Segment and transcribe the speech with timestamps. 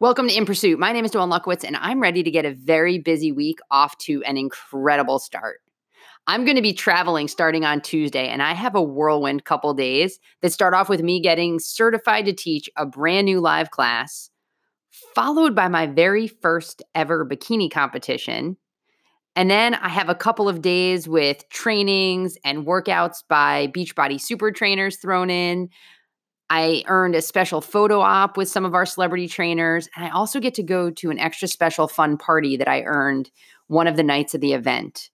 [0.00, 0.78] Welcome to In Pursuit.
[0.78, 3.96] My name is Dawn Luckowitz, and I'm ready to get a very busy week off
[3.98, 5.60] to an incredible start.
[6.26, 10.18] I'm going to be traveling starting on Tuesday, and I have a whirlwind couple days
[10.40, 14.30] that start off with me getting certified to teach a brand new live class,
[15.14, 18.56] followed by my very first ever bikini competition.
[19.36, 24.50] And then I have a couple of days with trainings and workouts by Beachbody super
[24.50, 25.68] trainers thrown in,
[26.54, 29.88] I earned a special photo op with some of our celebrity trainers.
[29.96, 33.30] And I also get to go to an extra special fun party that I earned
[33.68, 35.08] one of the nights of the event.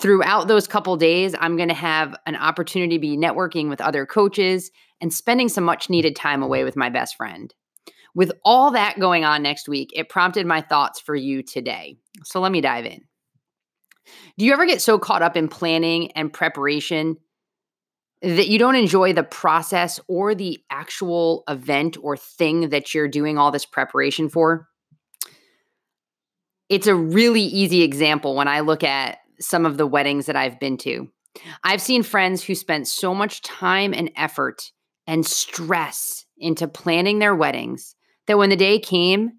[0.00, 4.06] Throughout those couple days, I'm going to have an opportunity to be networking with other
[4.06, 7.54] coaches and spending some much needed time away with my best friend.
[8.14, 11.98] With all that going on next week, it prompted my thoughts for you today.
[12.24, 13.02] So let me dive in.
[14.38, 17.18] Do you ever get so caught up in planning and preparation
[18.24, 23.36] that you don't enjoy the process or the actual event or thing that you're doing
[23.36, 24.66] all this preparation for.
[26.70, 30.58] It's a really easy example when I look at some of the weddings that I've
[30.58, 31.08] been to.
[31.62, 34.72] I've seen friends who spent so much time and effort
[35.06, 37.94] and stress into planning their weddings
[38.26, 39.32] that when the day came,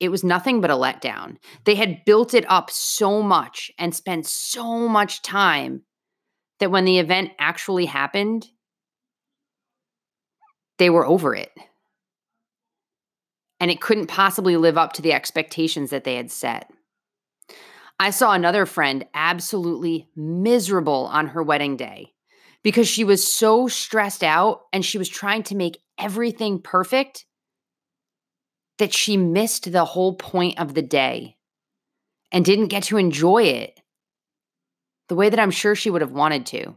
[0.00, 1.36] it was nothing but a letdown.
[1.64, 5.82] They had built it up so much and spent so much time
[6.62, 8.46] that when the event actually happened,
[10.78, 11.50] they were over it.
[13.58, 16.70] And it couldn't possibly live up to the expectations that they had set.
[17.98, 22.12] I saw another friend absolutely miserable on her wedding day
[22.62, 27.26] because she was so stressed out and she was trying to make everything perfect
[28.78, 31.38] that she missed the whole point of the day
[32.30, 33.81] and didn't get to enjoy it
[35.12, 36.74] the way that I'm sure she would have wanted to.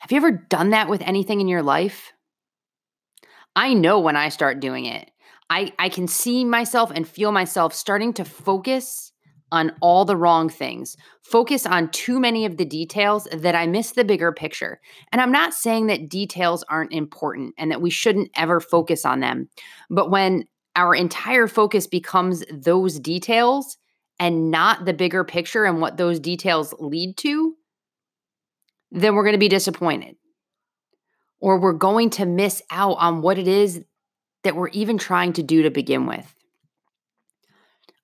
[0.00, 2.12] Have you ever done that with anything in your life?
[3.56, 5.10] I know when I start doing it,
[5.48, 9.10] I, I can see myself and feel myself starting to focus
[9.50, 13.92] on all the wrong things, focus on too many of the details that I miss
[13.92, 14.78] the bigger picture.
[15.12, 19.20] And I'm not saying that details aren't important and that we shouldn't ever focus on
[19.20, 19.48] them.
[19.88, 20.44] But when
[20.76, 23.78] our entire focus becomes those details,
[24.22, 27.56] and not the bigger picture and what those details lead to,
[28.92, 30.14] then we're going to be disappointed.
[31.40, 33.82] Or we're going to miss out on what it is
[34.44, 36.32] that we're even trying to do to begin with.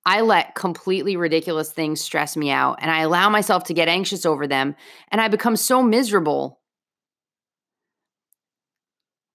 [0.05, 4.25] I let completely ridiculous things stress me out and I allow myself to get anxious
[4.25, 4.75] over them
[5.13, 6.59] and I become so miserable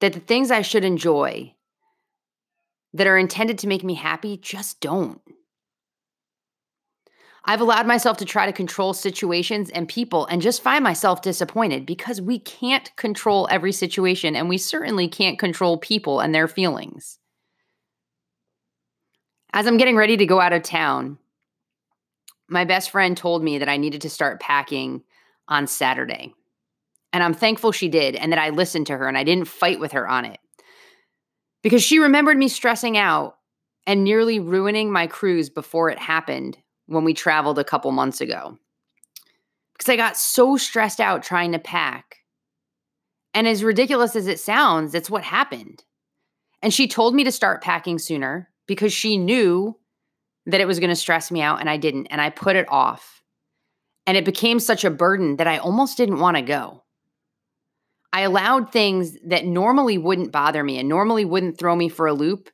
[0.02, 1.54] that the things I should enjoy
[2.92, 5.22] that are intended to make me happy just don't.
[7.46, 11.84] I've allowed myself to try to control situations and people and just find myself disappointed
[11.84, 17.18] because we can't control every situation and we certainly can't control people and their feelings.
[19.52, 21.18] As I'm getting ready to go out of town,
[22.48, 25.02] my best friend told me that I needed to start packing
[25.46, 26.32] on Saturday.
[27.12, 29.78] And I'm thankful she did and that I listened to her and I didn't fight
[29.78, 30.40] with her on it.
[31.62, 33.36] Because she remembered me stressing out
[33.86, 36.56] and nearly ruining my cruise before it happened
[36.86, 38.58] when we traveled a couple months ago
[39.74, 42.18] because I got so stressed out trying to pack.
[43.32, 45.82] And as ridiculous as it sounds, that's what happened.
[46.62, 49.76] And she told me to start packing sooner because she knew
[50.46, 52.06] that it was going to stress me out and I didn't.
[52.06, 53.22] And I put it off.
[54.06, 56.84] And it became such a burden that I almost didn't want to go.
[58.12, 62.12] I allowed things that normally wouldn't bother me and normally wouldn't throw me for a
[62.12, 62.48] loop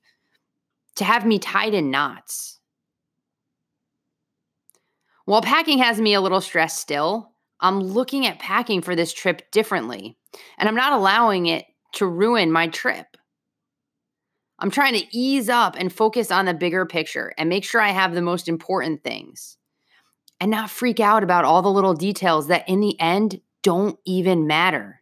[0.97, 2.59] to have me tied in knots.
[5.31, 7.31] While packing has me a little stressed still,
[7.61, 10.19] I'm looking at packing for this trip differently,
[10.59, 13.17] and I'm not allowing it to ruin my trip.
[14.59, 17.91] I'm trying to ease up and focus on the bigger picture and make sure I
[17.91, 19.57] have the most important things
[20.41, 24.49] and not freak out about all the little details that in the end don't even
[24.49, 25.01] matter.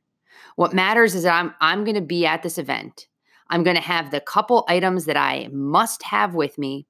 [0.57, 3.09] What matters is that I'm I'm going to be at this event.
[3.49, 6.87] I'm going to have the couple items that I must have with me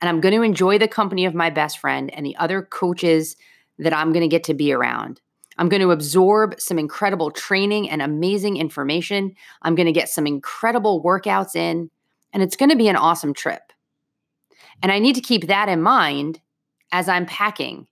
[0.00, 3.36] and I'm going to enjoy the company of my best friend and the other coaches
[3.78, 5.20] that I'm going to get to be around.
[5.58, 9.34] I'm going to absorb some incredible training and amazing information.
[9.62, 11.90] I'm going to get some incredible workouts in,
[12.32, 13.72] and it's going to be an awesome trip.
[14.82, 16.40] And I need to keep that in mind
[16.92, 17.86] as I'm packing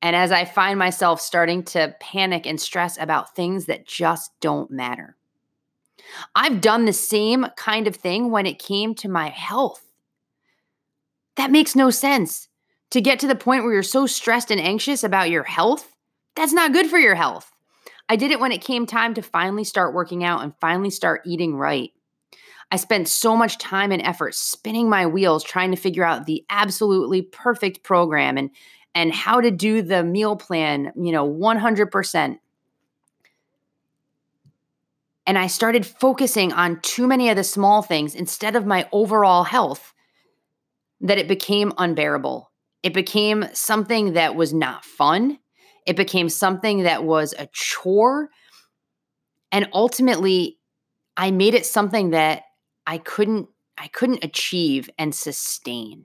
[0.00, 4.70] and as I find myself starting to panic and stress about things that just don't
[4.70, 5.16] matter.
[6.34, 9.91] I've done the same kind of thing when it came to my health.
[11.36, 12.48] That makes no sense.
[12.90, 15.94] To get to the point where you're so stressed and anxious about your health,
[16.36, 17.50] that's not good for your health.
[18.08, 21.22] I did it when it came time to finally start working out and finally start
[21.24, 21.90] eating right.
[22.70, 26.44] I spent so much time and effort spinning my wheels trying to figure out the
[26.50, 28.50] absolutely perfect program and
[28.94, 32.38] and how to do the meal plan, you know, 100%.
[35.26, 39.44] And I started focusing on too many of the small things instead of my overall
[39.44, 39.91] health
[41.02, 42.50] that it became unbearable.
[42.82, 45.38] It became something that was not fun.
[45.86, 48.30] It became something that was a chore.
[49.50, 50.58] And ultimately,
[51.16, 52.44] I made it something that
[52.86, 56.04] I couldn't I couldn't achieve and sustain.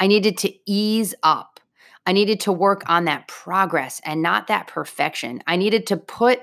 [0.00, 1.60] I needed to ease up.
[2.06, 5.42] I needed to work on that progress and not that perfection.
[5.46, 6.40] I needed to put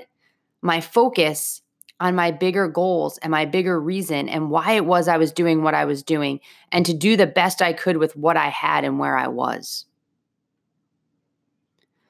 [0.62, 1.61] my focus
[2.02, 5.64] on my bigger goals and my bigger reason and why it was I was doing
[5.64, 6.40] what I was doing
[6.72, 9.86] and to do the best I could with what I had and where I was.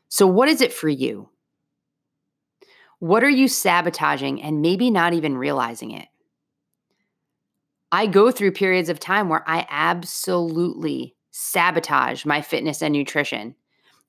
[0.08, 1.30] So, what is it for you?
[3.00, 6.08] What are you sabotaging and maybe not even realizing it?
[7.92, 13.56] I go through periods of time where I absolutely sabotage my fitness and nutrition.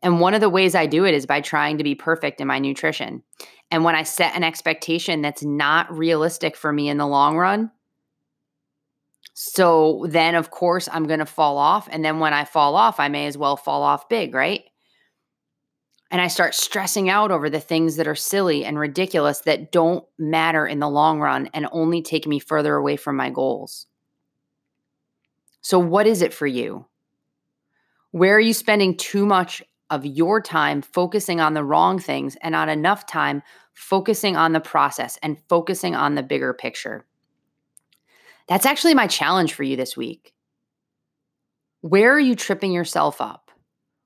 [0.03, 2.47] And one of the ways I do it is by trying to be perfect in
[2.47, 3.23] my nutrition.
[3.73, 7.71] And when I set an expectation that's not realistic for me in the long run,
[9.33, 11.89] so then of course I'm going to fall off.
[11.91, 14.65] And then when I fall off, I may as well fall off big, right?
[16.11, 20.05] And I start stressing out over the things that are silly and ridiculous that don't
[20.19, 23.87] matter in the long run and only take me further away from my goals.
[25.63, 26.85] So, what is it for you?
[28.11, 32.53] Where are you spending too much of your time focusing on the wrong things and
[32.53, 33.43] not enough time
[33.75, 37.07] focusing on the process and focusing on the bigger picture?
[38.49, 40.35] That's actually my challenge for you this week.
[41.83, 43.51] Where are you tripping yourself up?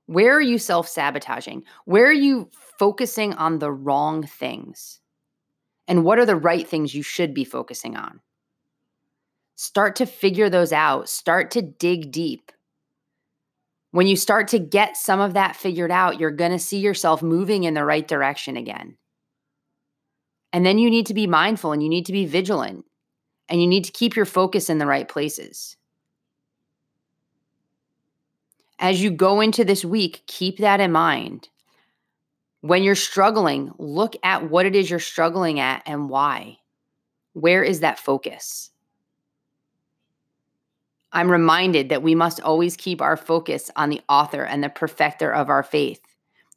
[0.06, 1.62] Where are you self sabotaging?
[1.84, 5.00] Where are you focusing on the wrong things?
[5.88, 8.20] And what are the right things you should be focusing on?
[9.54, 11.08] Start to figure those out.
[11.08, 12.52] Start to dig deep.
[13.96, 17.22] When you start to get some of that figured out, you're going to see yourself
[17.22, 18.98] moving in the right direction again.
[20.52, 22.84] And then you need to be mindful and you need to be vigilant
[23.48, 25.78] and you need to keep your focus in the right places.
[28.78, 31.48] As you go into this week, keep that in mind.
[32.60, 36.58] When you're struggling, look at what it is you're struggling at and why.
[37.32, 38.72] Where is that focus?
[41.16, 45.32] I'm reminded that we must always keep our focus on the author and the perfecter
[45.32, 46.02] of our faith.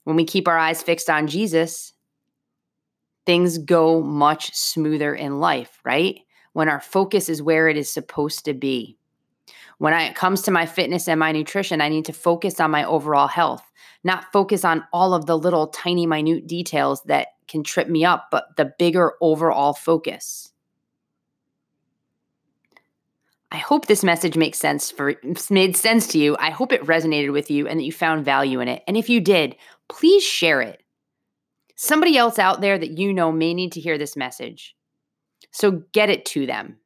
[0.03, 1.93] When we keep our eyes fixed on Jesus,
[3.25, 6.19] things go much smoother in life, right?
[6.51, 8.97] When our focus is where it is supposed to be.
[9.77, 12.83] When it comes to my fitness and my nutrition, I need to focus on my
[12.83, 13.63] overall health,
[14.03, 18.27] not focus on all of the little tiny, minute details that can trip me up,
[18.29, 20.48] but the bigger overall focus.
[23.51, 25.15] I hope this message makes sense for
[25.49, 26.37] made sense to you.
[26.39, 28.83] I hope it resonated with you and that you found value in it.
[28.87, 29.55] And if you did,
[29.87, 30.83] please share it.
[31.75, 34.75] Somebody else out there that you know may need to hear this message.
[35.51, 36.77] So get it to them.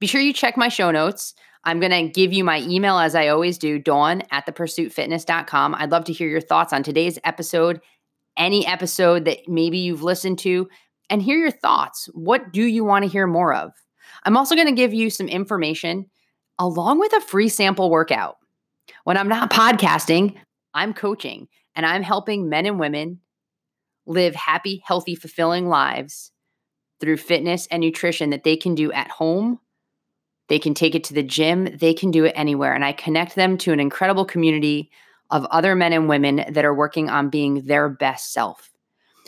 [0.00, 1.34] Be sure you check my show notes.
[1.64, 5.74] I'm going to give you my email as I always do, dawn at thepursuitfitness.com.
[5.74, 7.80] I'd love to hear your thoughts on today's episode,
[8.36, 10.68] any episode that maybe you've listened to,
[11.10, 12.08] and hear your thoughts.
[12.14, 13.72] What do you want to hear more of?
[14.28, 16.04] I'm also going to give you some information
[16.58, 18.36] along with a free sample workout.
[19.04, 20.36] When I'm not podcasting,
[20.74, 23.20] I'm coaching and I'm helping men and women
[24.04, 26.30] live happy, healthy, fulfilling lives
[27.00, 29.60] through fitness and nutrition that they can do at home.
[30.48, 32.74] They can take it to the gym, they can do it anywhere.
[32.74, 34.90] And I connect them to an incredible community
[35.30, 38.70] of other men and women that are working on being their best self.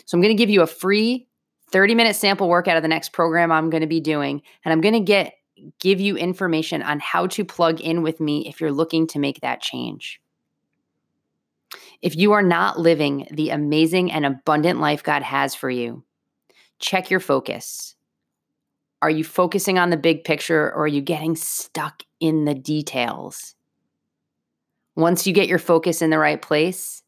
[0.05, 1.27] So I'm going to give you a free
[1.71, 4.41] 30 minute sample workout of the next program I'm going to be doing.
[4.63, 5.33] And I'm going to get
[5.79, 9.41] give you information on how to plug in with me if you're looking to make
[9.41, 10.19] that change.
[12.01, 16.03] If you are not living the amazing and abundant life God has for you,
[16.79, 17.95] check your focus.
[19.01, 23.55] Are you focusing on the big picture or are you getting stuck in the details?
[24.95, 27.01] Once you get your focus in the right place,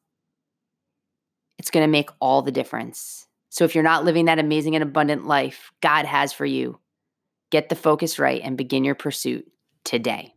[1.60, 3.27] it's going to make all the difference.
[3.53, 6.79] So if you're not living that amazing and abundant life God has for you,
[7.51, 9.45] get the focus right and begin your pursuit
[9.83, 10.33] today.